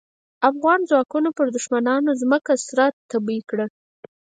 [0.49, 3.65] افغان ځواکونو پر دوښمنانو ځمکه سره تبۍ کړه.